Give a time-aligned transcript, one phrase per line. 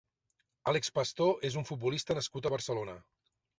[0.71, 2.99] Álex Pastor és un futbolista nascut a Barcelona.